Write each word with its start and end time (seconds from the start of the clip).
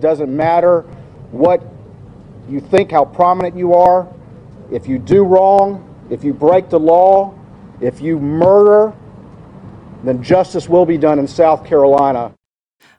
Doesn't 0.00 0.34
matter 0.34 0.82
what 1.30 1.62
you 2.48 2.60
think, 2.60 2.90
how 2.90 3.04
prominent 3.04 3.56
you 3.56 3.74
are. 3.74 4.08
If 4.72 4.88
you 4.88 4.98
do 4.98 5.24
wrong, 5.24 5.86
if 6.10 6.24
you 6.24 6.32
break 6.32 6.68
the 6.70 6.80
law, 6.80 7.34
if 7.80 8.00
you 8.00 8.18
murder, 8.18 8.92
then 10.04 10.22
justice 10.22 10.68
will 10.68 10.86
be 10.86 10.96
done 10.96 11.18
in 11.18 11.28
South 11.28 11.64
Carolina. 11.64 12.34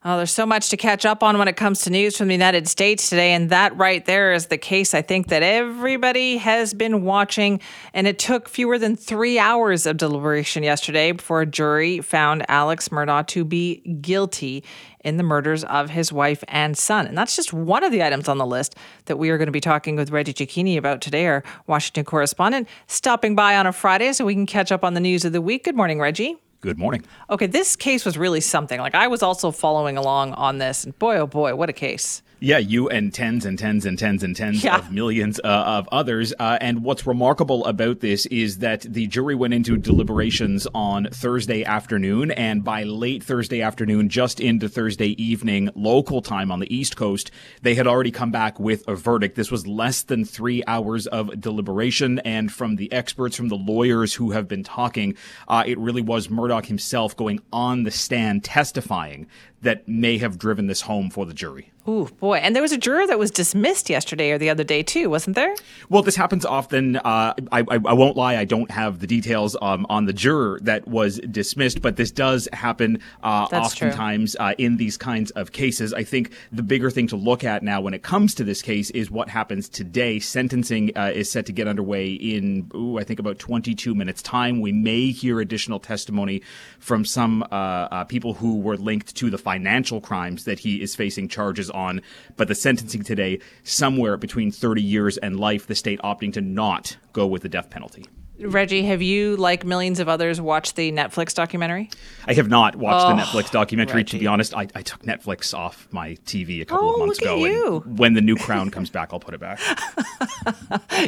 Oh, 0.04 0.18
there's 0.18 0.32
so 0.32 0.48
much 0.48 0.70
to 0.70 0.78
catch 0.78 1.06
up 1.06 1.22
on 1.22 1.38
when 1.38 1.48
it 1.48 1.56
comes 1.56 1.82
to 1.82 1.92
news 1.92 2.18
from 2.18 2.28
the 2.28 2.34
United 2.34 2.68
States 2.68 3.08
today. 3.08 3.34
And 3.34 3.52
that 3.52 3.78
right 3.78 4.04
there 4.04 4.34
is 4.34 4.48
the 4.48 4.58
case 4.58 4.96
I 4.96 5.04
think 5.04 5.28
that 5.28 5.44
everybody 5.44 6.38
has 6.38 6.74
been 6.74 7.04
watching. 7.04 7.60
And 7.94 8.08
it 8.08 8.18
took 8.18 8.50
fewer 8.50 8.80
than 8.80 8.96
three 8.96 9.38
hours 9.38 9.86
of 9.86 9.98
deliberation 9.98 10.64
yesterday 10.64 11.12
before 11.12 11.42
a 11.42 11.46
jury 11.46 12.02
found 12.02 12.44
Alex 12.50 12.90
Murdaugh 12.90 13.28
to 13.28 13.46
be 13.46 13.76
guilty 14.02 14.64
in 15.02 15.18
the 15.18 15.24
murders 15.24 15.64
of 15.66 15.92
his 15.92 16.12
wife 16.12 16.44
and 16.48 16.76
son. 16.76 17.06
And 17.06 17.16
that's 17.16 17.36
just 17.36 17.54
one 17.54 17.84
of 17.84 17.92
the 17.92 18.02
items 18.02 18.28
on 18.28 18.40
the 18.40 18.46
list 18.46 18.76
that 19.06 19.18
we 19.18 19.30
are 19.30 19.38
going 19.38 19.50
to 19.50 19.52
be 19.52 19.62
talking 19.62 19.96
with 19.96 20.10
Reggie 20.10 20.34
Cecchini 20.34 20.78
about 20.78 21.02
today, 21.02 21.28
our 21.28 21.44
Washington 21.68 22.06
correspondent, 22.06 22.68
stopping 22.88 23.36
by 23.36 23.56
on 23.56 23.68
a 23.68 23.72
Friday 23.72 24.14
so 24.14 24.26
we 24.26 24.34
can 24.34 24.48
catch 24.48 24.72
up 24.72 24.84
on 24.84 24.96
the 24.96 25.00
news 25.00 25.26
of 25.26 25.32
the 25.32 25.42
week. 25.42 25.64
Good 25.64 25.76
morning, 25.76 26.00
Reggie. 26.00 26.38
Good 26.62 26.78
morning. 26.78 27.04
Okay, 27.28 27.48
this 27.48 27.76
case 27.76 28.06
was 28.06 28.20
really 28.20 28.40
something. 28.40 28.80
Like 28.80 28.94
I 28.94 29.08
was 29.08 29.24
also 29.24 29.50
following 29.50 29.98
along 29.98 30.34
on 30.34 30.60
this, 30.60 30.84
and 30.84 30.98
boy, 31.00 31.18
oh 31.18 31.26
boy, 31.26 31.56
what 31.56 31.70
a 31.70 31.74
case! 31.74 32.22
Yeah, 32.44 32.58
you 32.58 32.90
and 32.90 33.14
tens 33.14 33.46
and 33.46 33.60
tens 33.60 33.86
and 33.86 34.00
tens 34.00 34.24
and 34.24 34.36
tens 34.36 34.64
Yeah. 34.64 34.78
of 34.78 34.92
millions 34.92 35.40
uh, 35.44 35.48
of 35.48 35.88
others. 35.92 36.34
Uh, 36.40 36.58
and 36.60 36.84
what's 36.84 37.06
remarkable 37.06 37.64
about 37.66 38.00
this 38.00 38.26
is 38.26 38.58
that 38.58 38.82
the 38.82 39.06
jury 39.06 39.36
went 39.36 39.54
into 39.54 39.78
deliberations 39.78 40.66
on 40.74 41.08
Thursday 41.12 41.64
afternoon, 41.64 42.32
and 42.32 42.64
by 42.64 42.82
late 42.82 43.24
Thursday 43.24 43.62
afternoon, 43.62 44.10
just 44.10 44.40
into 44.40 44.68
Thursday 44.68 45.10
evening, 45.24 45.70
local 45.76 46.24
time 46.24 46.52
on 46.52 46.60
the 46.60 46.76
East 46.76 46.96
Coast, 46.98 47.30
they 47.62 47.76
had 47.76 47.86
already 47.86 48.10
come 48.10 48.32
back 48.32 48.60
with 48.60 48.84
a 48.88 48.96
verdict. 48.96 49.36
This 49.36 49.52
was 49.52 49.68
less 49.68 50.02
than 50.02 50.26
three 50.26 50.64
hours 50.66 51.06
of 51.06 51.40
deliberation, 51.40 52.18
and 52.26 52.52
from 52.52 52.76
the 52.78 52.92
experts, 52.92 53.36
from 53.36 53.50
the 53.50 53.56
lawyers 53.56 54.16
who 54.16 54.32
have 54.32 54.48
been 54.48 54.64
talking, 54.64 55.16
uh, 55.48 55.64
it 55.68 55.78
really 55.78 56.02
was 56.02 56.28
Murdaugh 56.28 56.66
himself 56.66 57.16
going 57.16 57.40
on 57.54 57.84
the 57.84 57.92
stand 57.92 58.44
testifying 58.44 59.28
that 59.62 59.88
may 59.88 60.18
have 60.18 60.38
driven 60.38 60.68
this 60.68 60.82
home 60.82 61.10
for 61.10 61.26
the 61.26 61.34
jury. 61.34 61.72
Oh 61.88 62.06
boy. 62.20 62.38
And 62.38 62.56
there 62.56 62.62
was 62.62 62.72
a 62.72 62.78
juror 62.78 63.08
that 63.08 63.18
was 63.18 63.32
dismissed 63.32 63.90
yesterday 63.90 64.30
or 64.32 64.38
the 64.38 64.52
other 64.52 64.64
day, 64.64 64.84
too, 64.84 65.10
wasn't 65.10 65.36
there? 65.36 65.56
Well, 65.90 66.04
this 66.04 66.16
happens 66.16 66.46
often. 66.46 66.98
Uh, 66.98 67.34
I, 67.52 67.62
I, 67.62 67.64
I 67.72 67.94
won't 67.94 68.16
lie. 68.16 68.38
I 68.38 68.46
don't 68.46 68.70
have 68.70 69.00
the 69.00 69.08
details 69.08 69.58
um, 69.64 69.88
on 69.90 70.06
the 70.06 70.14
juror 70.14 70.60
that 70.62 70.88
was 70.88 71.20
dismissed, 71.20 71.82
but 71.82 71.96
this 71.96 72.12
does 72.12 72.48
happen 72.54 73.00
uh, 73.24 73.48
oftentimes 73.52 74.36
uh, 74.40 74.54
in 74.60 74.78
these 74.78 74.96
kinds 74.96 75.32
of 75.32 75.54
cases. 75.54 75.92
I 75.92 76.04
think 76.04 76.34
the 76.52 76.62
bigger 76.62 76.92
thing 76.92 77.08
to 77.08 77.16
look 77.16 77.44
at 77.44 77.64
now 77.64 77.82
when 77.82 77.96
it 77.96 78.04
comes 78.04 78.36
to 78.36 78.44
this 78.44 78.62
case 78.62 78.92
is 78.92 79.10
what 79.10 79.30
happens 79.30 79.68
today. 79.68 80.20
Sentencing 80.20 80.96
uh, 80.96 81.12
is 81.16 81.32
set 81.32 81.48
to 81.48 81.52
get 81.52 81.68
underway 81.68 82.12
in, 82.12 82.70
ooh, 82.76 83.00
I 83.00 83.04
think 83.04 83.20
about 83.20 83.40
22 83.40 83.96
minutes' 83.96 84.22
time. 84.22 84.62
We 84.62 84.72
may 84.72 85.10
hear 85.10 85.40
additional 85.40 85.80
testimony 85.80 86.44
from 86.78 87.06
some 87.06 87.42
uh, 87.52 87.56
uh, 87.56 88.04
people 88.04 88.36
who 88.36 88.60
were 88.60 88.78
linked 88.78 89.16
to 89.16 89.32
the 89.32 89.40
financial 89.52 90.00
crimes 90.00 90.46
that 90.46 90.60
he 90.60 90.82
is 90.82 90.96
facing 90.96 91.28
charges 91.28 91.70
on. 91.72 92.02
But 92.38 92.48
the 92.48 92.56
sentencing 92.56 93.04
today, 93.04 93.40
somewhere 93.64 94.16
between 94.16 94.50
30 94.50 94.82
years 94.82 95.18
and 95.18 95.38
life, 95.38 95.68
the 95.68 95.76
state 95.76 96.00
opting 96.02 96.32
to 96.34 96.42
not 96.42 96.96
go 97.12 97.28
with 97.28 97.42
the 97.42 97.50
death 97.50 97.70
penalty. 97.70 98.06
Reggie, 98.44 98.84
have 98.84 99.02
you, 99.02 99.36
like 99.38 99.64
millions 99.66 100.00
of 100.00 100.10
others, 100.10 100.42
watched 100.42 100.76
the 100.76 100.92
Netflix 100.92 101.34
documentary? 101.34 101.90
I 102.26 102.34
have 102.34 102.50
not 102.50 102.76
watched 102.76 103.06
the 103.08 103.14
Oh, 103.14 103.26
Netflix 103.42 103.52
documentary. 103.52 104.04
To 104.04 104.18
be 104.20 104.28
honest, 104.28 104.54
I, 104.56 104.68
I 104.76 104.82
took 104.82 105.02
Netflix 105.04 105.54
off 105.54 105.88
my 105.92 106.12
TV 106.26 106.62
a 106.62 106.66
couple 106.66 106.90
Oh, 106.90 106.94
of 106.94 107.00
months 107.08 107.22
look 107.22 107.30
at 107.30 107.52
ago. 107.52 107.80
when 107.86 108.14
the 108.14 108.22
new 108.22 108.36
crown 108.36 108.70
comes 108.72 108.90
back, 108.90 109.10
I'll 109.14 109.20
put 109.20 109.34
it 109.34 109.40
back. 109.40 109.60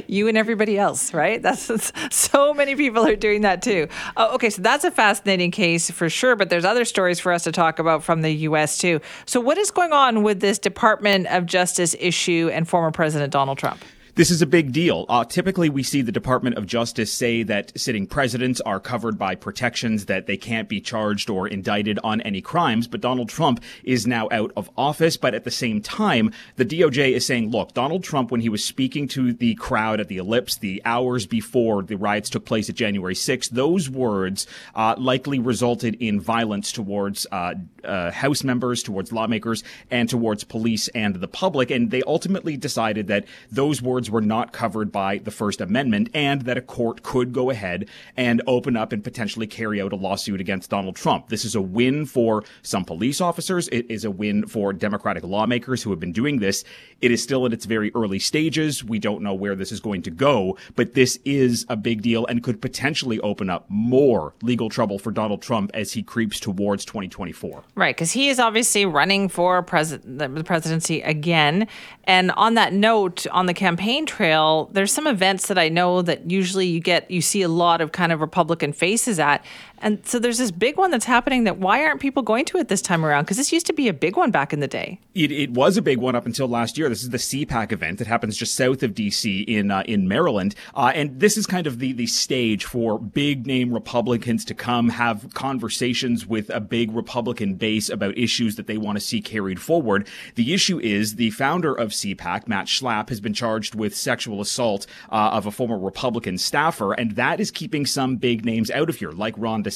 You 0.07 0.27
and 0.27 0.37
everybody 0.37 0.77
else, 0.77 1.13
right? 1.13 1.41
That's, 1.41 1.67
that's- 1.67 1.91
so 2.15 2.53
many 2.53 2.75
people 2.75 3.05
are 3.05 3.15
doing 3.15 3.41
that 3.41 3.61
too. 3.61 3.87
Oh, 4.17 4.33
okay, 4.35 4.49
so 4.49 4.61
that's 4.61 4.83
a 4.83 4.91
fascinating 4.91 5.51
case 5.51 5.89
for 5.91 6.09
sure, 6.09 6.35
but 6.35 6.49
there's 6.49 6.65
other 6.65 6.85
stories 6.85 7.19
for 7.19 7.31
us 7.31 7.43
to 7.43 7.51
talk 7.51 7.79
about 7.79 8.03
from 8.03 8.21
the 8.21 8.31
US 8.47 8.77
too. 8.77 9.01
So 9.25 9.39
what 9.39 9.57
is 9.57 9.71
going 9.71 9.91
on 9.93 10.23
with 10.23 10.39
this 10.39 10.57
Department 10.59 11.27
of 11.27 11.45
Justice 11.45 11.95
issue 11.99 12.49
and 12.53 12.67
former 12.67 12.91
President 12.91 13.31
Donald 13.31 13.57
Trump? 13.57 13.83
This 14.15 14.29
is 14.29 14.43
a 14.43 14.45
big 14.45 14.71
deal. 14.71 15.07
Uh, 15.09 15.25
typically, 15.25 15.69
we 15.69 15.81
see 15.81 16.03
the 16.03 16.11
Department 16.11 16.55
of 16.55 16.67
Justice 16.67 17.11
say 17.11 17.41
that 17.41 17.71
sitting 17.75 18.05
presidents 18.05 18.61
are 18.61 18.79
covered 18.79 19.17
by 19.17 19.33
protections 19.33 20.05
that 20.05 20.27
they 20.27 20.37
can't 20.37 20.69
be 20.69 20.79
charged 20.79 21.31
or 21.31 21.47
indicted 21.47 21.97
on 22.03 22.21
any 22.21 22.39
crimes. 22.39 22.87
But 22.87 23.01
Donald 23.01 23.27
Trump 23.27 23.59
is 23.83 24.05
now 24.05 24.27
out 24.31 24.51
of 24.55 24.69
office. 24.77 25.17
But 25.17 25.33
at 25.33 25.45
the 25.45 25.49
same 25.49 25.81
time, 25.81 26.31
the 26.57 26.65
DOJ 26.65 27.13
is 27.13 27.25
saying, 27.25 27.49
look, 27.49 27.73
Donald 27.73 28.03
Trump, 28.03 28.29
when 28.29 28.41
he 28.41 28.49
was 28.49 28.63
speaking 28.63 29.07
to 29.09 29.33
the 29.33 29.55
crowd 29.55 29.99
at 29.99 30.09
the 30.09 30.17
Ellipse 30.17 30.57
the 30.57 30.79
hours 30.85 31.25
before 31.25 31.81
the 31.81 31.97
riots 31.97 32.29
took 32.29 32.45
place 32.45 32.69
at 32.69 32.75
January 32.75 33.15
6th, 33.15 33.49
those 33.49 33.89
words 33.89 34.45
uh, 34.75 34.93
likely 34.95 35.39
resulted 35.39 35.95
in 35.95 36.21
violence 36.21 36.71
towards 36.71 37.25
uh, 37.31 37.55
uh, 37.83 38.11
House 38.11 38.43
members, 38.43 38.83
towards 38.83 39.11
lawmakers, 39.11 39.63
and 39.89 40.07
towards 40.07 40.43
police 40.43 40.87
and 40.89 41.15
the 41.15 41.27
public. 41.27 41.71
And 41.71 41.89
they 41.89 42.03
ultimately 42.05 42.57
decided 42.57 43.07
that 43.07 43.25
those 43.49 43.81
words 43.81 44.02
were 44.09 44.21
not 44.21 44.53
covered 44.53 44.91
by 44.91 45.17
the 45.17 45.31
First 45.31 45.61
Amendment 45.61 46.09
and 46.13 46.43
that 46.43 46.57
a 46.57 46.61
court 46.61 47.03
could 47.03 47.33
go 47.33 47.49
ahead 47.49 47.89
and 48.17 48.41
open 48.47 48.75
up 48.75 48.91
and 48.91 49.03
potentially 49.03 49.47
carry 49.47 49.81
out 49.81 49.93
a 49.93 49.95
lawsuit 49.95 50.41
against 50.41 50.69
Donald 50.69 50.95
Trump. 50.95 51.29
This 51.29 51.45
is 51.45 51.55
a 51.55 51.61
win 51.61 52.05
for 52.05 52.43
some 52.61 52.85
police 52.85 53.21
officers. 53.21 53.67
It 53.69 53.85
is 53.89 54.05
a 54.05 54.11
win 54.11 54.47
for 54.47 54.73
Democratic 54.73 55.23
lawmakers 55.23 55.83
who 55.83 55.89
have 55.89 55.99
been 55.99 56.11
doing 56.11 56.39
this. 56.39 56.63
It 57.01 57.11
is 57.11 57.21
still 57.21 57.45
in 57.45 57.53
its 57.53 57.65
very 57.65 57.91
early 57.95 58.19
stages. 58.19 58.83
We 58.83 58.99
don't 58.99 59.21
know 59.21 59.33
where 59.33 59.55
this 59.55 59.71
is 59.71 59.79
going 59.79 60.01
to 60.03 60.11
go, 60.11 60.57
but 60.75 60.93
this 60.93 61.19
is 61.25 61.65
a 61.69 61.75
big 61.75 62.01
deal 62.01 62.25
and 62.25 62.43
could 62.43 62.61
potentially 62.61 63.19
open 63.19 63.49
up 63.49 63.65
more 63.69 64.33
legal 64.41 64.69
trouble 64.69 64.99
for 64.99 65.11
Donald 65.11 65.41
Trump 65.41 65.71
as 65.73 65.93
he 65.93 66.01
creeps 66.01 66.39
towards 66.39 66.85
2024. 66.85 67.63
Right, 67.75 67.95
because 67.95 68.11
he 68.11 68.29
is 68.29 68.39
obviously 68.39 68.85
running 68.85 69.29
for 69.29 69.61
pres- 69.61 69.99
the 70.03 70.43
presidency 70.45 71.01
again. 71.01 71.67
And 72.05 72.31
on 72.31 72.55
that 72.55 72.73
note, 72.73 73.27
on 73.31 73.45
the 73.45 73.53
campaign 73.53 73.92
trail, 74.05 74.69
there's 74.73 74.91
some 74.91 75.07
events 75.07 75.47
that 75.47 75.57
I 75.57 75.69
know 75.69 76.01
that 76.01 76.29
usually 76.29 76.67
you 76.67 76.79
get, 76.79 77.09
you 77.09 77.21
see 77.21 77.41
a 77.41 77.47
lot 77.47 77.81
of 77.81 77.91
kind 77.91 78.11
of 78.11 78.19
Republican 78.21 78.73
faces 78.73 79.19
at. 79.19 79.45
And 79.83 80.03
so 80.07 80.17
there's 80.17 80.37
this 80.37 80.49
big 80.49 80.77
one 80.77 80.91
that's 80.91 81.03
happening 81.03 81.43
that 81.43 81.57
why 81.57 81.83
aren't 81.83 81.99
people 81.99 82.23
going 82.23 82.45
to 82.45 82.57
it 82.57 82.69
this 82.69 82.81
time 82.81 83.05
around? 83.05 83.25
Because 83.25 83.35
this 83.35 83.51
used 83.51 83.67
to 83.67 83.73
be 83.73 83.89
a 83.89 83.93
big 83.93 84.15
one 84.15 84.31
back 84.31 84.53
in 84.53 84.61
the 84.61 84.67
day. 84.67 84.97
It, 85.13 85.29
it 85.29 85.51
was 85.51 85.75
a 85.75 85.81
big 85.81 85.97
one 85.97 86.15
up 86.15 86.25
until 86.25 86.47
last 86.47 86.77
year. 86.77 86.87
This 86.87 87.03
is 87.03 87.09
the 87.09 87.17
CPAC 87.17 87.73
event 87.73 87.99
that 87.99 88.07
happens 88.07 88.37
just 88.37 88.55
south 88.55 88.81
of 88.81 88.93
DC 88.93 89.43
in 89.45 89.71
uh, 89.71 89.83
in 89.85 90.07
Maryland, 90.07 90.55
uh, 90.73 90.93
and 90.95 91.19
this 91.19 91.37
is 91.37 91.45
kind 91.45 91.67
of 91.67 91.79
the 91.79 91.91
the 91.91 92.07
stage 92.07 92.63
for 92.63 92.97
big 92.97 93.45
name 93.45 93.73
Republicans 93.73 94.45
to 94.45 94.53
come 94.53 94.87
have 94.87 95.33
conversations 95.33 96.25
with 96.25 96.49
a 96.49 96.61
big 96.61 96.93
Republican 96.93 97.55
base 97.55 97.89
about 97.89 98.17
issues 98.17 98.55
that 98.55 98.67
they 98.67 98.77
want 98.77 98.97
to 98.97 99.03
see 99.03 99.19
carried 99.19 99.61
forward. 99.61 100.07
The 100.35 100.53
issue 100.53 100.79
is 100.79 101.15
the 101.15 101.31
founder 101.31 101.73
of 101.73 101.89
CPAC, 101.89 102.47
Matt 102.47 102.67
Schlapp, 102.67 103.09
has 103.09 103.19
been 103.19 103.33
charged 103.33 103.75
with 103.75 103.93
sexual 103.93 104.39
assault 104.39 104.87
uh, 105.11 105.31
of 105.33 105.45
a 105.45 105.51
former 105.51 105.77
Republican 105.77 106.37
staffer, 106.37 106.93
and 106.93 107.11
that 107.17 107.41
is 107.41 107.51
keeping 107.51 107.85
some 107.85 108.15
big 108.15 108.45
names 108.45 108.71
out 108.71 108.89
of 108.89 108.95
here, 108.95 109.11
like 109.11 109.35
Ron 109.37 109.61
DeSantis, 109.63 109.72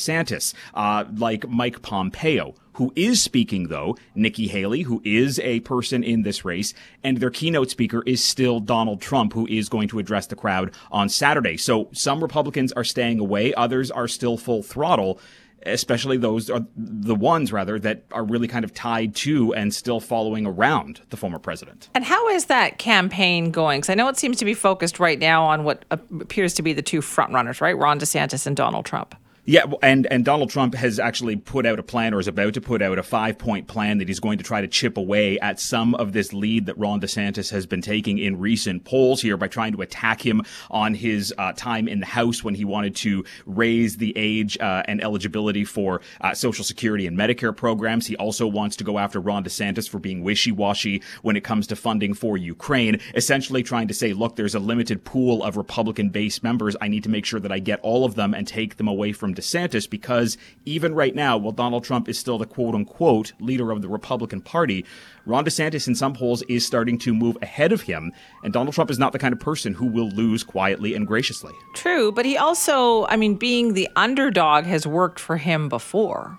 uh, 0.74 1.06
like 1.16 1.48
Mike 1.48 1.82
Pompeo 1.82 2.56
who 2.78 2.94
is 2.96 3.22
speaking 3.22 3.68
though, 3.70 3.98
Nikki 4.14 4.48
Haley, 4.48 4.84
who 4.84 5.02
is 5.04 5.40
a 5.40 5.60
person 5.62 6.04
in 6.04 6.22
this 6.22 6.46
race, 6.46 6.76
and 7.04 7.18
their 7.18 7.32
keynote 7.32 7.72
speaker 7.72 8.04
is 8.06 8.24
still 8.24 8.60
Donald 8.60 9.02
Trump, 9.02 9.34
who 9.34 9.48
is 9.48 9.68
going 9.68 9.88
to 9.90 10.00
address 10.00 10.28
the 10.28 10.36
crowd 10.36 10.72
on 10.92 11.10
Saturday. 11.10 11.58
So 11.58 11.90
some 11.92 12.22
Republicans 12.22 12.72
are 12.74 12.84
staying 12.84 13.20
away, 13.20 13.54
others 13.56 13.90
are 13.90 14.08
still 14.08 14.38
full 14.38 14.64
throttle. 14.64 15.20
Especially 15.66 16.18
those 16.18 16.52
are 16.52 16.66
the 16.78 17.16
ones 17.16 17.52
rather 17.52 17.80
that 17.80 18.04
are 18.12 18.24
really 18.24 18.48
kind 18.48 18.64
of 18.64 18.76
tied 18.76 19.16
to 19.16 19.54
and 19.56 19.74
still 19.74 20.00
following 20.00 20.46
around 20.46 21.02
the 21.10 21.18
former 21.18 21.40
president. 21.40 21.90
And 21.96 22.06
how 22.06 22.30
is 22.30 22.46
that 22.46 22.78
campaign 22.78 23.50
going? 23.50 23.80
Because 23.80 23.90
I 23.90 23.96
know 23.96 24.08
it 24.08 24.18
seems 24.18 24.38
to 24.38 24.46
be 24.46 24.54
focused 24.54 25.00
right 25.00 25.18
now 25.18 25.44
on 25.44 25.64
what 25.64 25.84
appears 25.90 26.54
to 26.54 26.62
be 26.62 26.74
the 26.74 26.84
two 26.84 27.02
frontrunners, 27.02 27.60
right? 27.60 27.76
Ron 27.76 28.00
DeSantis 28.00 28.46
and 28.46 28.56
Donald 28.56 28.86
Trump. 28.86 29.16
Yeah, 29.50 29.64
and 29.82 30.06
and 30.12 30.26
Donald 30.26 30.50
Trump 30.50 30.76
has 30.76 31.00
actually 31.00 31.38
put 31.38 31.66
out 31.66 31.80
a 31.80 31.84
plan, 31.84 32.14
or 32.14 32.20
is 32.20 32.28
about 32.28 32.56
to 32.56 32.60
put 32.60 32.82
out 32.82 33.00
a 33.00 33.04
five 33.04 33.38
point 33.38 33.70
plan 33.70 33.98
that 34.00 34.10
he's 34.10 34.20
going 34.20 34.40
to 34.40 34.44
try 34.44 34.60
to 34.60 34.68
chip 34.68 34.98
away 34.98 35.40
at 35.40 35.58
some 35.58 35.96
of 35.96 36.12
this 36.12 36.34
lead 36.34 36.66
that 36.66 36.78
Ron 36.78 37.00
DeSantis 37.00 37.50
has 37.52 37.66
been 37.66 37.82
taking 37.82 38.18
in 38.18 38.42
recent 38.42 38.84
polls 38.84 39.22
here 39.22 39.38
by 39.38 39.48
trying 39.48 39.72
to 39.72 39.82
attack 39.82 40.20
him 40.20 40.42
on 40.70 40.94
his 40.94 41.34
uh, 41.38 41.54
time 41.54 41.88
in 41.88 42.02
the 42.02 42.06
House 42.06 42.44
when 42.44 42.56
he 42.56 42.66
wanted 42.66 42.94
to 42.98 43.24
raise 43.46 43.96
the 43.96 44.12
age 44.18 44.58
uh, 44.60 44.84
and 44.86 45.02
eligibility 45.02 45.64
for 45.64 46.02
uh, 46.20 46.34
Social 46.34 46.66
Security 46.66 47.08
and 47.08 47.18
Medicare 47.18 47.56
programs. 47.56 48.06
He 48.06 48.18
also 48.18 48.48
wants 48.48 48.76
to 48.76 48.84
go 48.84 49.00
after 49.00 49.22
Ron 49.22 49.46
DeSantis 49.46 49.88
for 49.88 50.00
being 50.00 50.24
wishy 50.24 50.52
washy 50.52 51.02
when 51.22 51.38
it 51.38 51.46
comes 51.46 51.68
to 51.68 51.78
funding 51.78 52.14
for 52.14 52.36
Ukraine, 52.36 53.00
essentially 53.16 53.64
trying 53.64 53.88
to 53.88 53.94
say, 53.94 54.12
look, 54.12 54.36
there's 54.36 54.56
a 54.56 54.60
limited 54.60 55.06
pool 55.06 55.42
of 55.42 55.56
Republican 55.56 56.10
base 56.10 56.44
members. 56.44 56.76
I 56.82 56.90
need 56.90 57.04
to 57.04 57.10
make 57.10 57.24
sure 57.24 57.40
that 57.40 57.52
I 57.54 57.60
get 57.60 57.80
all 57.80 58.04
of 58.04 58.16
them 58.16 58.34
and 58.34 58.46
take 58.46 58.76
them 58.76 58.90
away 58.90 59.14
from 59.14 59.37
DeSantis 59.38 59.90
because 59.90 60.38
even 60.66 60.94
right 60.94 61.16
now, 61.16 61.38
while 61.38 61.52
Donald 61.52 61.84
Trump 61.84 62.10
is 62.10 62.20
still 62.20 62.38
the 62.38 62.46
quote 62.46 62.76
unquote 62.76 63.34
leader 63.40 63.72
of 63.72 63.82
the 63.82 63.88
Republican 63.88 64.42
Party, 64.42 64.86
Ron 65.26 65.46
DeSantis 65.46 65.88
in 65.88 65.96
some 65.96 66.14
polls 66.14 66.44
is 66.44 66.66
starting 66.66 66.98
to 67.00 67.14
move 67.14 67.38
ahead 67.42 67.72
of 67.72 67.82
him. 67.82 68.12
And 68.44 68.52
Donald 68.52 68.76
Trump 68.76 68.92
is 68.92 69.00
not 69.00 69.14
the 69.14 69.20
kind 69.20 69.34
of 69.34 69.40
person 69.40 69.74
who 69.74 69.86
will 69.86 70.10
lose 70.10 70.44
quietly 70.44 70.94
and 70.94 71.08
graciously. 71.08 71.54
True, 71.74 72.12
but 72.12 72.26
he 72.26 72.38
also, 72.38 73.06
I 73.08 73.16
mean, 73.16 73.36
being 73.36 73.74
the 73.74 73.90
underdog 73.96 74.66
has 74.66 74.86
worked 74.86 75.20
for 75.20 75.38
him 75.38 75.70
before. 75.70 76.38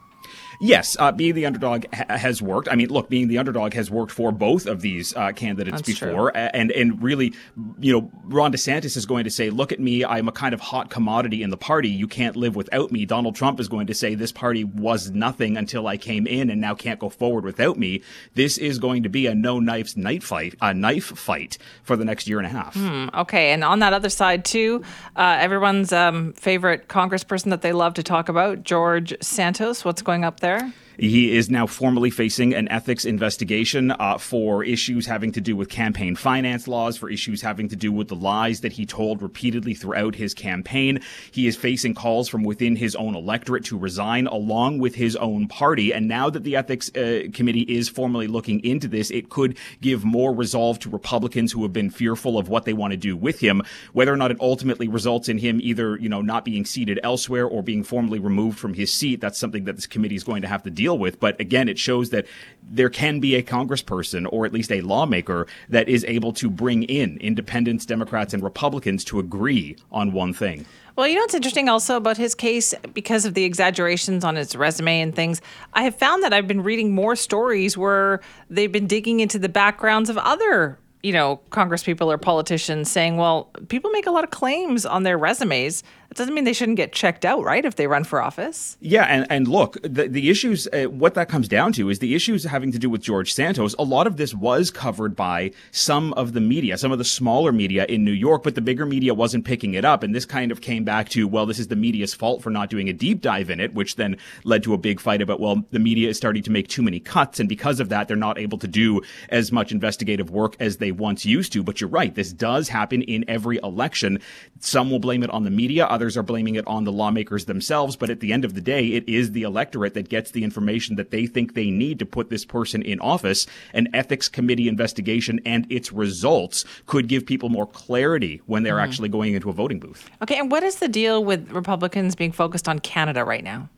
Yes, 0.60 0.96
uh, 0.98 1.12
being 1.12 1.34
the 1.34 1.46
underdog 1.46 1.86
ha- 1.92 2.16
has 2.16 2.42
worked. 2.42 2.68
I 2.70 2.74
mean, 2.74 2.88
look, 2.88 3.08
being 3.08 3.28
the 3.28 3.38
underdog 3.38 3.74
has 3.74 3.90
worked 3.90 4.12
for 4.12 4.32
both 4.32 4.66
of 4.66 4.80
these 4.80 5.14
uh, 5.14 5.32
candidates 5.32 5.78
That's 5.78 6.00
before, 6.00 6.32
true. 6.32 6.40
and 6.40 6.72
and 6.72 7.02
really, 7.02 7.32
you 7.78 7.92
know, 7.92 8.10
Ron 8.24 8.52
DeSantis 8.52 8.96
is 8.96 9.06
going 9.06 9.24
to 9.24 9.30
say, 9.30 9.50
"Look 9.50 9.70
at 9.70 9.78
me, 9.80 10.04
I'm 10.04 10.26
a 10.26 10.32
kind 10.32 10.54
of 10.54 10.60
hot 10.60 10.90
commodity 10.90 11.42
in 11.42 11.50
the 11.50 11.56
party. 11.56 11.88
You 11.88 12.08
can't 12.08 12.34
live 12.34 12.56
without 12.56 12.90
me." 12.90 13.06
Donald 13.06 13.36
Trump 13.36 13.60
is 13.60 13.68
going 13.68 13.86
to 13.86 13.94
say, 13.94 14.14
"This 14.14 14.32
party 14.32 14.64
was 14.64 15.10
nothing 15.10 15.56
until 15.56 15.86
I 15.86 15.96
came 15.96 16.26
in, 16.26 16.50
and 16.50 16.60
now 16.60 16.74
can't 16.74 16.98
go 16.98 17.08
forward 17.08 17.44
without 17.44 17.78
me." 17.78 18.02
This 18.34 18.58
is 18.58 18.78
going 18.78 19.04
to 19.04 19.08
be 19.08 19.26
a 19.26 19.34
no 19.34 19.60
knives 19.60 19.96
night 19.96 20.22
fight, 20.24 20.54
a 20.60 20.74
knife 20.74 21.06
fight 21.06 21.58
for 21.84 21.96
the 21.96 22.04
next 22.04 22.26
year 22.26 22.38
and 22.38 22.46
a 22.46 22.50
half. 22.50 22.74
Hmm, 22.74 23.06
okay, 23.14 23.52
and 23.52 23.62
on 23.62 23.78
that 23.78 23.92
other 23.92 24.10
side 24.10 24.44
too, 24.44 24.82
uh, 25.14 25.36
everyone's 25.38 25.92
um, 25.92 26.32
favorite 26.32 26.88
Congressperson 26.88 27.50
that 27.50 27.62
they 27.62 27.72
love 27.72 27.94
to 27.94 28.02
talk 28.02 28.28
about, 28.28 28.64
George 28.64 29.14
Santos. 29.20 29.84
What's 29.84 30.02
going 30.02 30.24
up 30.24 30.40
there? 30.40 30.47
there? 30.48 30.72
He 30.98 31.36
is 31.36 31.48
now 31.48 31.68
formally 31.68 32.10
facing 32.10 32.54
an 32.54 32.68
ethics 32.70 33.04
investigation 33.04 33.92
uh, 33.92 34.18
for 34.18 34.64
issues 34.64 35.06
having 35.06 35.30
to 35.30 35.40
do 35.40 35.54
with 35.54 35.68
campaign 35.68 36.16
finance 36.16 36.66
laws, 36.66 36.96
for 36.96 37.08
issues 37.08 37.40
having 37.40 37.68
to 37.68 37.76
do 37.76 37.92
with 37.92 38.08
the 38.08 38.16
lies 38.16 38.62
that 38.62 38.72
he 38.72 38.84
told 38.84 39.22
repeatedly 39.22 39.74
throughout 39.74 40.16
his 40.16 40.34
campaign. 40.34 41.00
He 41.30 41.46
is 41.46 41.56
facing 41.56 41.94
calls 41.94 42.28
from 42.28 42.42
within 42.42 42.74
his 42.74 42.96
own 42.96 43.14
electorate 43.14 43.64
to 43.66 43.78
resign 43.78 44.26
along 44.26 44.80
with 44.80 44.96
his 44.96 45.14
own 45.14 45.46
party. 45.46 45.94
And 45.94 46.08
now 46.08 46.30
that 46.30 46.42
the 46.42 46.56
ethics 46.56 46.88
uh, 46.96 47.28
committee 47.32 47.62
is 47.68 47.88
formally 47.88 48.26
looking 48.26 48.58
into 48.64 48.88
this, 48.88 49.12
it 49.12 49.30
could 49.30 49.56
give 49.80 50.04
more 50.04 50.34
resolve 50.34 50.80
to 50.80 50.90
Republicans 50.90 51.52
who 51.52 51.62
have 51.62 51.72
been 51.72 51.90
fearful 51.90 52.36
of 52.36 52.48
what 52.48 52.64
they 52.64 52.72
want 52.72 52.90
to 52.90 52.96
do 52.96 53.16
with 53.16 53.38
him. 53.38 53.62
Whether 53.92 54.12
or 54.12 54.16
not 54.16 54.32
it 54.32 54.40
ultimately 54.40 54.88
results 54.88 55.28
in 55.28 55.38
him 55.38 55.60
either, 55.62 55.96
you 55.96 56.08
know, 56.08 56.22
not 56.22 56.44
being 56.44 56.64
seated 56.64 56.98
elsewhere 57.04 57.46
or 57.46 57.62
being 57.62 57.84
formally 57.84 58.18
removed 58.18 58.58
from 58.58 58.74
his 58.74 58.92
seat, 58.92 59.20
that's 59.20 59.38
something 59.38 59.62
that 59.62 59.76
this 59.76 59.86
committee 59.86 60.16
is 60.16 60.24
going 60.24 60.42
to 60.42 60.48
have 60.48 60.64
to 60.64 60.70
deal 60.70 60.87
deal 60.88 60.98
with. 60.98 61.20
But 61.20 61.38
again, 61.40 61.68
it 61.68 61.78
shows 61.78 62.10
that 62.10 62.26
there 62.62 62.88
can 62.88 63.20
be 63.20 63.34
a 63.34 63.42
congressperson 63.42 64.26
or 64.32 64.46
at 64.46 64.52
least 64.52 64.72
a 64.72 64.80
lawmaker 64.80 65.46
that 65.68 65.88
is 65.88 66.04
able 66.08 66.32
to 66.34 66.48
bring 66.48 66.82
in 66.84 67.18
independents, 67.18 67.84
Democrats, 67.84 68.32
and 68.32 68.42
Republicans 68.42 69.04
to 69.04 69.18
agree 69.18 69.76
on 69.92 70.12
one 70.12 70.32
thing. 70.32 70.64
Well, 70.96 71.06
you 71.06 71.14
know 71.14 71.20
what's 71.20 71.34
interesting 71.34 71.68
also 71.68 71.96
about 71.96 72.16
his 72.16 72.34
case 72.34 72.74
because 72.92 73.24
of 73.24 73.34
the 73.34 73.44
exaggerations 73.44 74.24
on 74.24 74.34
his 74.34 74.56
resume 74.56 75.00
and 75.00 75.14
things. 75.14 75.40
I 75.74 75.82
have 75.82 75.94
found 75.94 76.24
that 76.24 76.32
I've 76.32 76.48
been 76.48 76.62
reading 76.62 76.94
more 76.94 77.14
stories 77.14 77.76
where 77.76 78.20
they've 78.50 78.72
been 78.72 78.86
digging 78.86 79.20
into 79.20 79.38
the 79.38 79.48
backgrounds 79.48 80.10
of 80.10 80.18
other 80.18 80.78
you 81.02 81.12
know, 81.12 81.40
congresspeople 81.50 82.06
or 82.06 82.18
politicians 82.18 82.90
saying, 82.90 83.16
well, 83.16 83.50
people 83.68 83.90
make 83.90 84.06
a 84.06 84.10
lot 84.10 84.24
of 84.24 84.30
claims 84.30 84.84
on 84.84 85.04
their 85.04 85.16
resumes. 85.16 85.84
It 86.10 86.16
doesn't 86.16 86.32
mean 86.32 86.44
they 86.44 86.54
shouldn't 86.54 86.78
get 86.78 86.92
checked 86.92 87.26
out, 87.26 87.44
right, 87.44 87.64
if 87.64 87.76
they 87.76 87.86
run 87.86 88.02
for 88.02 88.22
office. 88.22 88.78
Yeah, 88.80 89.04
and, 89.04 89.26
and 89.30 89.46
look, 89.46 89.76
the, 89.82 90.08
the 90.08 90.30
issues, 90.30 90.66
uh, 90.68 90.84
what 90.84 91.12
that 91.14 91.28
comes 91.28 91.48
down 91.48 91.72
to 91.74 91.90
is 91.90 91.98
the 91.98 92.14
issues 92.14 92.44
having 92.44 92.72
to 92.72 92.78
do 92.78 92.88
with 92.88 93.02
George 93.02 93.34
Santos. 93.34 93.74
A 93.78 93.82
lot 93.82 94.06
of 94.06 94.16
this 94.16 94.34
was 94.34 94.70
covered 94.70 95.14
by 95.14 95.50
some 95.70 96.14
of 96.14 96.32
the 96.32 96.40
media, 96.40 96.78
some 96.78 96.92
of 96.92 96.98
the 96.98 97.04
smaller 97.04 97.52
media 97.52 97.84
in 97.86 98.04
New 98.04 98.12
York, 98.12 98.42
but 98.42 98.54
the 98.54 98.62
bigger 98.62 98.86
media 98.86 99.12
wasn't 99.12 99.44
picking 99.44 99.74
it 99.74 99.84
up. 99.84 100.02
And 100.02 100.14
this 100.14 100.24
kind 100.24 100.50
of 100.50 100.62
came 100.62 100.82
back 100.82 101.10
to, 101.10 101.28
well, 101.28 101.44
this 101.44 101.58
is 101.58 101.68
the 101.68 101.76
media's 101.76 102.14
fault 102.14 102.42
for 102.42 102.48
not 102.48 102.70
doing 102.70 102.88
a 102.88 102.94
deep 102.94 103.20
dive 103.20 103.50
in 103.50 103.60
it, 103.60 103.74
which 103.74 103.96
then 103.96 104.16
led 104.44 104.62
to 104.62 104.72
a 104.72 104.78
big 104.78 105.00
fight 105.00 105.20
about, 105.20 105.40
well, 105.40 105.62
the 105.72 105.78
media 105.78 106.08
is 106.08 106.16
starting 106.16 106.42
to 106.42 106.50
make 106.50 106.68
too 106.68 106.82
many 106.82 107.00
cuts. 107.00 107.38
And 107.38 107.50
because 107.50 107.80
of 107.80 107.90
that, 107.90 108.08
they're 108.08 108.16
not 108.16 108.38
able 108.38 108.56
to 108.58 108.66
do 108.66 109.02
as 109.28 109.52
much 109.52 109.72
investigative 109.72 110.30
work 110.30 110.56
as 110.58 110.78
they 110.78 110.90
once 110.90 111.26
used 111.26 111.52
to. 111.52 111.62
But 111.62 111.82
you're 111.82 111.90
right. 111.90 112.14
This 112.14 112.32
does 112.32 112.70
happen 112.70 113.02
in 113.02 113.26
every 113.28 113.58
election. 113.62 114.20
Some 114.60 114.90
will 114.90 115.00
blame 115.00 115.22
it 115.22 115.30
on 115.30 115.44
the 115.44 115.50
media. 115.50 115.86
Others 115.98 116.16
are 116.16 116.22
blaming 116.22 116.54
it 116.54 116.64
on 116.68 116.84
the 116.84 116.92
lawmakers 116.92 117.46
themselves. 117.46 117.96
But 117.96 118.08
at 118.08 118.20
the 118.20 118.32
end 118.32 118.44
of 118.44 118.54
the 118.54 118.60
day, 118.60 118.86
it 118.92 119.08
is 119.08 119.32
the 119.32 119.42
electorate 119.42 119.94
that 119.94 120.08
gets 120.08 120.30
the 120.30 120.44
information 120.44 120.94
that 120.94 121.10
they 121.10 121.26
think 121.26 121.54
they 121.54 121.72
need 121.72 121.98
to 121.98 122.06
put 122.06 122.30
this 122.30 122.44
person 122.44 122.82
in 122.82 123.00
office. 123.00 123.48
An 123.74 123.88
ethics 123.92 124.28
committee 124.28 124.68
investigation 124.68 125.40
and 125.44 125.66
its 125.72 125.92
results 125.92 126.64
could 126.86 127.08
give 127.08 127.26
people 127.26 127.48
more 127.48 127.66
clarity 127.66 128.40
when 128.46 128.62
they're 128.62 128.74
mm-hmm. 128.74 128.84
actually 128.84 129.08
going 129.08 129.34
into 129.34 129.50
a 129.50 129.52
voting 129.52 129.80
booth. 129.80 130.08
Okay. 130.22 130.38
And 130.38 130.52
what 130.52 130.62
is 130.62 130.76
the 130.76 130.86
deal 130.86 131.24
with 131.24 131.50
Republicans 131.50 132.14
being 132.14 132.30
focused 132.30 132.68
on 132.68 132.78
Canada 132.78 133.24
right 133.24 133.42
now? 133.42 133.68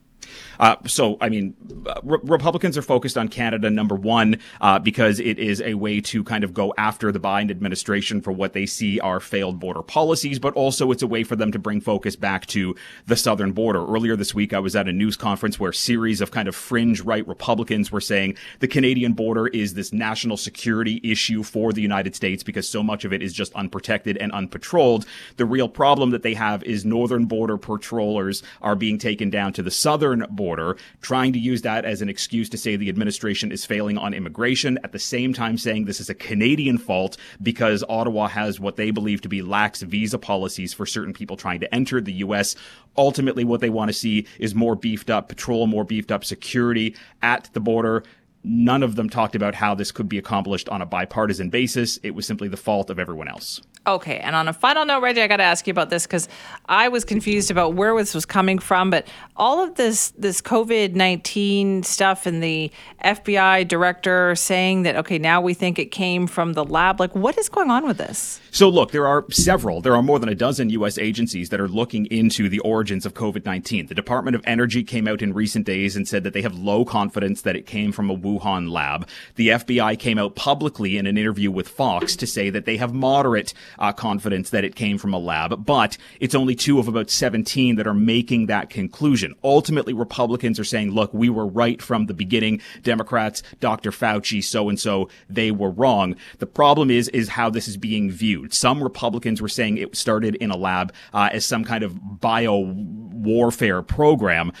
Uh, 0.59 0.75
so, 0.85 1.17
I 1.21 1.29
mean, 1.29 1.55
re- 2.03 2.19
Republicans 2.23 2.77
are 2.77 2.81
focused 2.81 3.17
on 3.17 3.27
Canada, 3.27 3.69
number 3.69 3.95
one, 3.95 4.37
uh, 4.59 4.79
because 4.79 5.19
it 5.19 5.39
is 5.39 5.61
a 5.61 5.73
way 5.73 6.01
to 6.01 6.23
kind 6.23 6.43
of 6.43 6.53
go 6.53 6.73
after 6.77 7.11
the 7.11 7.19
Biden 7.19 7.49
administration 7.49 8.21
for 8.21 8.31
what 8.31 8.53
they 8.53 8.65
see 8.65 8.99
are 8.99 9.19
failed 9.19 9.59
border 9.59 9.81
policies, 9.81 10.39
but 10.39 10.53
also 10.53 10.91
it's 10.91 11.03
a 11.03 11.07
way 11.07 11.23
for 11.23 11.35
them 11.35 11.51
to 11.51 11.59
bring 11.59 11.81
focus 11.81 12.15
back 12.15 12.45
to 12.47 12.75
the 13.07 13.15
southern 13.15 13.51
border. 13.51 13.85
Earlier 13.85 14.15
this 14.15 14.33
week, 14.33 14.53
I 14.53 14.59
was 14.59 14.75
at 14.75 14.87
a 14.87 14.91
news 14.91 15.17
conference 15.17 15.59
where 15.59 15.71
a 15.71 15.73
series 15.73 16.21
of 16.21 16.31
kind 16.31 16.47
of 16.47 16.55
fringe 16.55 17.01
right 17.01 17.27
Republicans 17.27 17.91
were 17.91 18.01
saying 18.01 18.35
the 18.59 18.67
Canadian 18.67 19.13
border 19.13 19.47
is 19.47 19.73
this 19.73 19.91
national 19.91 20.37
security 20.37 20.99
issue 21.03 21.43
for 21.43 21.73
the 21.73 21.81
United 21.81 22.15
States 22.15 22.43
because 22.43 22.69
so 22.69 22.83
much 22.83 23.05
of 23.05 23.13
it 23.13 23.21
is 23.21 23.33
just 23.33 23.53
unprotected 23.53 24.17
and 24.17 24.31
unpatrolled. 24.31 25.05
The 25.37 25.45
real 25.45 25.69
problem 25.69 26.11
that 26.11 26.23
they 26.23 26.33
have 26.33 26.63
is 26.63 26.85
northern 26.85 27.25
border 27.25 27.57
patrollers 27.57 28.43
are 28.61 28.75
being 28.75 28.97
taken 28.97 29.29
down 29.29 29.53
to 29.53 29.63
the 29.63 29.71
southern 29.71 30.20
border, 30.29 30.77
trying 31.01 31.33
to 31.33 31.39
use 31.39 31.61
that 31.63 31.85
as 31.85 32.01
an 32.01 32.09
excuse 32.09 32.49
to 32.49 32.57
say 32.57 32.75
the 32.75 32.89
administration 32.89 33.51
is 33.51 33.65
failing 33.65 33.97
on 33.97 34.13
immigration, 34.13 34.79
at 34.83 34.91
the 34.91 34.99
same 34.99 35.33
time 35.33 35.57
saying 35.57 35.85
this 35.85 35.99
is 35.99 36.09
a 36.09 36.15
Canadian 36.15 36.77
fault 36.77 37.17
because 37.41 37.83
Ottawa 37.89 38.27
has 38.27 38.59
what 38.59 38.75
they 38.75 38.91
believe 38.91 39.21
to 39.21 39.29
be 39.29 39.41
lax 39.41 39.81
visa 39.81 40.17
policies 40.17 40.73
for 40.73 40.85
certain 40.85 41.13
people 41.13 41.37
trying 41.37 41.59
to 41.59 41.73
enter 41.73 42.01
the 42.01 42.13
U.S. 42.13 42.55
Ultimately, 42.97 43.43
what 43.43 43.61
they 43.61 43.69
want 43.69 43.89
to 43.89 43.93
see 43.93 44.27
is 44.39 44.53
more 44.53 44.75
beefed 44.75 45.09
up 45.09 45.29
patrol, 45.29 45.67
more 45.67 45.83
beefed 45.83 46.11
up 46.11 46.23
security 46.23 46.95
at 47.21 47.49
the 47.53 47.59
border. 47.59 48.03
None 48.43 48.81
of 48.81 48.95
them 48.95 49.09
talked 49.09 49.35
about 49.35 49.55
how 49.55 49.75
this 49.75 49.91
could 49.91 50.09
be 50.09 50.17
accomplished 50.17 50.67
on 50.69 50.81
a 50.81 50.85
bipartisan 50.85 51.49
basis. 51.49 51.97
It 52.01 52.11
was 52.11 52.25
simply 52.25 52.47
the 52.47 52.57
fault 52.57 52.89
of 52.89 52.97
everyone 52.97 53.27
else. 53.27 53.61
Okay, 53.87 54.19
and 54.19 54.35
on 54.35 54.47
a 54.47 54.53
final 54.53 54.85
note, 54.85 55.01
Reggie, 55.01 55.23
I 55.23 55.27
got 55.27 55.37
to 55.37 55.43
ask 55.43 55.65
you 55.65 55.71
about 55.71 55.89
this 55.89 56.05
because 56.05 56.29
I 56.67 56.87
was 56.87 57.03
confused 57.03 57.49
about 57.49 57.73
where 57.73 57.97
this 57.97 58.13
was 58.13 58.27
coming 58.27 58.59
from. 58.59 58.91
But 58.91 59.07
all 59.35 59.63
of 59.63 59.73
this 59.73 60.11
this 60.11 60.39
COVID 60.39 60.93
nineteen 60.93 61.81
stuff 61.81 62.27
and 62.27 62.43
the 62.43 62.71
FBI 63.03 63.67
director 63.67 64.35
saying 64.35 64.83
that 64.83 64.95
okay, 64.97 65.17
now 65.17 65.41
we 65.41 65.55
think 65.55 65.79
it 65.79 65.89
came 65.89 66.27
from 66.27 66.53
the 66.53 66.63
lab. 66.63 66.99
Like, 66.99 67.15
what 67.15 67.39
is 67.39 67.49
going 67.49 67.71
on 67.71 67.87
with 67.87 67.97
this? 67.97 68.39
So, 68.51 68.69
look, 68.69 68.91
there 68.91 69.07
are 69.07 69.25
several. 69.31 69.81
There 69.81 69.95
are 69.95 70.03
more 70.03 70.19
than 70.19 70.29
a 70.29 70.35
dozen 70.35 70.69
U.S. 70.69 70.99
agencies 70.99 71.49
that 71.49 71.59
are 71.59 71.67
looking 71.67 72.05
into 72.07 72.49
the 72.49 72.59
origins 72.59 73.03
of 73.07 73.15
COVID 73.15 73.45
nineteen. 73.45 73.87
The 73.87 73.95
Department 73.95 74.35
of 74.35 74.43
Energy 74.45 74.83
came 74.83 75.07
out 75.07 75.23
in 75.23 75.33
recent 75.33 75.65
days 75.65 75.95
and 75.95 76.07
said 76.07 76.23
that 76.23 76.33
they 76.33 76.43
have 76.43 76.53
low 76.53 76.85
confidence 76.85 77.41
that 77.41 77.55
it 77.55 77.65
came 77.65 77.91
from 77.91 78.11
a 78.11 78.13
Wuhan 78.39 78.69
lab. 78.69 79.07
The 79.35 79.49
FBI 79.49 79.97
came 79.99 80.17
out 80.17 80.35
publicly 80.35 80.97
in 80.97 81.05
an 81.05 81.17
interview 81.17 81.51
with 81.51 81.67
Fox 81.67 82.15
to 82.17 82.27
say 82.27 82.49
that 82.49 82.65
they 82.65 82.77
have 82.77 82.93
moderate 82.93 83.53
uh, 83.79 83.91
confidence 83.91 84.49
that 84.51 84.63
it 84.63 84.75
came 84.75 84.97
from 84.97 85.13
a 85.13 85.19
lab, 85.19 85.65
but 85.65 85.97
it's 86.19 86.35
only 86.35 86.55
two 86.55 86.79
of 86.79 86.87
about 86.87 87.09
17 87.09 87.75
that 87.75 87.87
are 87.87 87.93
making 87.93 88.45
that 88.47 88.69
conclusion. 88.69 89.35
Ultimately, 89.43 89.93
Republicans 89.93 90.59
are 90.59 90.63
saying, 90.63 90.91
look, 90.91 91.13
we 91.13 91.29
were 91.29 91.47
right 91.47 91.81
from 91.81 92.05
the 92.05 92.13
beginning. 92.13 92.61
Democrats, 92.83 93.43
Dr. 93.59 93.91
Fauci, 93.91 94.43
so 94.43 94.69
and 94.69 94.79
so, 94.79 95.09
they 95.29 95.51
were 95.51 95.71
wrong. 95.71 96.15
The 96.39 96.47
problem 96.47 96.89
is, 96.89 97.09
is 97.09 97.29
how 97.29 97.49
this 97.49 97.67
is 97.67 97.77
being 97.77 98.11
viewed. 98.11 98.53
Some 98.53 98.83
Republicans 98.83 99.41
were 99.41 99.49
saying 99.49 99.77
it 99.77 99.95
started 99.95 100.35
in 100.35 100.51
a 100.51 100.57
lab 100.57 100.93
uh, 101.13 101.29
as 101.31 101.45
some 101.45 101.63
kind 101.63 101.83
of 101.83 102.19
bio 102.19 102.57
warfare 102.59 103.81
program. 103.81 104.51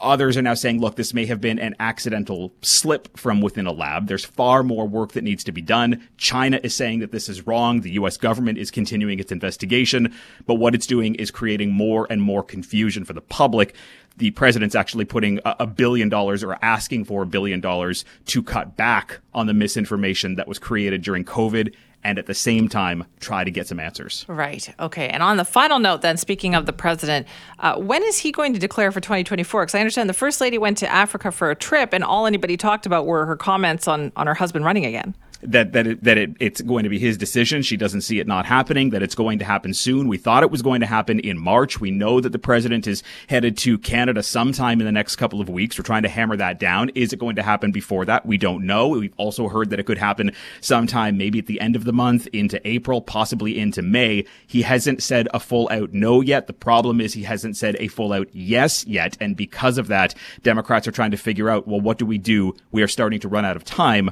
Others 0.00 0.36
are 0.36 0.42
now 0.42 0.54
saying, 0.54 0.80
look, 0.80 0.96
this 0.96 1.14
may 1.14 1.26
have 1.26 1.40
been 1.40 1.58
an 1.58 1.76
accidental 1.78 2.52
slip 2.62 3.16
from 3.16 3.40
within 3.40 3.66
a 3.66 3.72
lab. 3.72 4.08
There's 4.08 4.24
far 4.24 4.62
more 4.62 4.88
work 4.88 5.12
that 5.12 5.22
needs 5.22 5.44
to 5.44 5.52
be 5.52 5.62
done. 5.62 6.06
China 6.16 6.58
is 6.62 6.74
saying 6.74 6.98
that 6.98 7.12
this 7.12 7.28
is 7.28 7.46
wrong. 7.46 7.82
The 7.82 7.92
U.S. 7.92 8.16
government 8.16 8.58
is 8.58 8.70
continuing 8.70 9.20
its 9.20 9.30
investigation, 9.30 10.14
but 10.46 10.54
what 10.54 10.74
it's 10.74 10.86
doing 10.86 11.14
is 11.14 11.30
creating 11.30 11.72
more 11.72 12.06
and 12.10 12.20
more 12.20 12.42
confusion 12.42 13.04
for 13.04 13.12
the 13.12 13.20
public 13.20 13.74
the 14.18 14.32
president's 14.32 14.74
actually 14.74 15.04
putting 15.04 15.38
a, 15.44 15.66
billion 15.66 16.08
dollars 16.08 16.42
or 16.42 16.58
asking 16.60 17.04
for 17.04 17.22
a 17.22 17.26
billion 17.26 17.60
dollars 17.60 18.04
to 18.26 18.42
cut 18.42 18.76
back 18.76 19.20
on 19.32 19.46
the 19.46 19.54
misinformation 19.54 20.34
that 20.34 20.48
was 20.48 20.58
created 20.58 21.02
during 21.02 21.24
COVID 21.24 21.72
and 22.04 22.18
at 22.18 22.26
the 22.26 22.34
same 22.34 22.68
time 22.68 23.04
try 23.20 23.44
to 23.44 23.50
get 23.50 23.66
some 23.66 23.80
answers. 23.80 24.24
Right. 24.28 24.72
Okay. 24.80 25.08
And 25.08 25.22
on 25.22 25.36
the 25.36 25.44
final 25.44 25.78
note, 25.78 26.02
then, 26.02 26.16
speaking 26.16 26.54
of 26.54 26.66
the 26.66 26.72
president, 26.72 27.26
uh, 27.58 27.76
when 27.76 28.02
is 28.04 28.18
he 28.18 28.32
going 28.32 28.52
to 28.54 28.58
declare 28.58 28.92
for 28.92 29.00
2024? 29.00 29.62
Because 29.62 29.74
I 29.74 29.80
understand 29.80 30.08
the 30.08 30.14
first 30.14 30.40
lady 30.40 30.58
went 30.58 30.78
to 30.78 30.88
Africa 30.90 31.32
for 31.32 31.50
a 31.50 31.56
trip, 31.56 31.92
and 31.92 32.04
all 32.04 32.26
anybody 32.26 32.56
talked 32.56 32.86
about 32.86 33.06
were 33.06 33.26
her 33.26 33.36
comments 33.36 33.88
on 33.88 34.12
on 34.16 34.26
her 34.26 34.34
husband 34.34 34.64
running 34.64 34.86
again. 34.86 35.14
That 35.42 35.72
that 35.72 35.86
it, 35.86 36.04
that 36.04 36.18
it, 36.18 36.30
it's 36.40 36.60
going 36.60 36.84
to 36.84 36.88
be 36.88 36.98
his 36.98 37.16
decision. 37.16 37.62
She 37.62 37.76
doesn't 37.76 38.00
see 38.00 38.18
it 38.18 38.26
not 38.26 38.46
happening. 38.46 38.90
That 38.90 39.02
it's 39.02 39.14
going 39.14 39.38
to 39.38 39.44
happen 39.44 39.74
soon. 39.74 40.08
We 40.08 40.18
thought 40.18 40.42
it 40.42 40.50
was 40.50 40.62
going 40.62 40.80
to 40.80 40.86
happen 40.86 41.20
in 41.20 41.38
March. 41.38 41.80
We 41.80 41.90
know 41.90 42.20
that 42.20 42.30
the 42.30 42.38
president 42.38 42.86
is 42.86 43.02
headed 43.28 43.56
to 43.58 43.78
Canada 43.78 44.22
sometime 44.22 44.80
in 44.80 44.86
the 44.86 44.92
next 44.92 45.16
couple 45.16 45.40
of 45.40 45.48
weeks. 45.48 45.78
We're 45.78 45.84
trying 45.84 46.02
to 46.02 46.08
hammer 46.08 46.36
that 46.36 46.58
down. 46.58 46.90
Is 46.90 47.12
it 47.12 47.18
going 47.18 47.36
to 47.36 47.42
happen 47.42 47.72
before 47.72 48.04
that? 48.06 48.26
We 48.26 48.38
don't 48.38 48.66
know. 48.66 48.88
We've 48.88 49.14
also 49.16 49.48
heard 49.48 49.70
that 49.70 49.80
it 49.80 49.84
could 49.84 49.98
happen 49.98 50.32
sometime, 50.60 51.16
maybe 51.16 51.38
at 51.38 51.46
the 51.46 51.60
end 51.60 51.76
of 51.76 51.84
the 51.84 51.92
month, 51.92 52.26
into 52.32 52.60
April, 52.66 53.00
possibly 53.00 53.58
into 53.58 53.82
May. 53.82 54.24
He 54.46 54.62
hasn't 54.62 55.02
said 55.02 55.28
a 55.32 55.40
full 55.40 55.68
out 55.70 55.92
no 55.92 56.20
yet. 56.20 56.46
The 56.46 56.52
problem 56.52 57.00
is 57.00 57.14
he 57.14 57.22
hasn't 57.22 57.56
said 57.56 57.76
a 57.78 57.88
full 57.88 58.12
out 58.12 58.28
yes 58.32 58.84
yet, 58.86 59.16
and 59.20 59.36
because 59.36 59.78
of 59.78 59.88
that, 59.88 60.14
Democrats 60.42 60.88
are 60.88 60.92
trying 60.92 61.10
to 61.12 61.16
figure 61.16 61.48
out, 61.48 61.68
well, 61.68 61.80
what 61.80 61.98
do 61.98 62.06
we 62.06 62.18
do? 62.18 62.54
We 62.72 62.82
are 62.82 62.88
starting 62.88 63.20
to 63.20 63.28
run 63.28 63.44
out 63.44 63.56
of 63.56 63.64
time. 63.64 64.10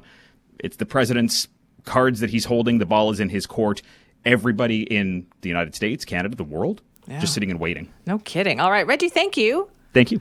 It's 0.66 0.76
the 0.76 0.84
president's 0.86 1.48
cards 1.84 2.20
that 2.20 2.30
he's 2.30 2.44
holding. 2.44 2.78
The 2.78 2.86
ball 2.86 3.10
is 3.10 3.20
in 3.20 3.28
his 3.28 3.46
court. 3.46 3.80
Everybody 4.24 4.82
in 4.82 5.26
the 5.42 5.48
United 5.48 5.74
States, 5.76 6.04
Canada, 6.04 6.34
the 6.34 6.42
world, 6.44 6.82
Yeah. 7.06 7.20
just 7.20 7.32
sitting 7.34 7.50
and 7.52 7.60
waiting. 7.60 7.88
No 8.06 8.18
kidding. 8.18 8.58
All 8.58 8.70
right, 8.72 8.86
Reggie, 8.86 9.08
thank 9.08 9.36
you. 9.36 9.68
Thank 9.94 10.10
you. 10.10 10.20